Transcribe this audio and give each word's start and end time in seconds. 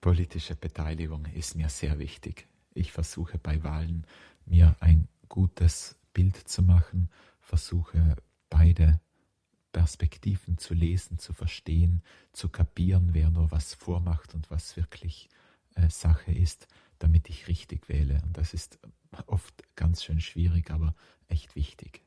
Politische 0.00 0.56
Beteiligung 0.56 1.26
ist 1.26 1.54
mir 1.56 1.68
sehr 1.68 1.98
wichtig. 1.98 2.48
Ich 2.72 2.90
versuche 2.90 3.36
bei 3.36 3.62
Wahlen 3.62 4.06
mir 4.46 4.74
ein 4.80 5.08
gutes 5.28 5.98
Bild 6.14 6.36
zu 6.48 6.62
machen, 6.62 7.10
versuche 7.42 8.16
beide 8.48 8.98
Perspektiven 9.72 10.56
zu 10.56 10.72
lesen, 10.72 11.18
zu 11.18 11.34
verstehen, 11.34 12.02
zu 12.32 12.48
kapieren 12.48 13.12
wer 13.12 13.28
nur 13.28 13.50
was 13.50 13.74
vor 13.74 14.00
macht 14.00 14.32
und 14.34 14.50
was 14.50 14.74
wirklich 14.78 15.28
eh 15.76 15.90
Sache 15.90 16.32
ist, 16.32 16.66
damit 16.98 17.28
ich 17.28 17.48
richtig 17.48 17.90
wähle. 17.90 18.22
Das 18.32 18.54
ist 18.54 18.78
oft 19.26 19.62
ganz 19.76 20.02
schön 20.02 20.22
schwierig 20.22 20.70
aber 20.70 20.94
echt 21.28 21.56
wichtig. 21.56 22.00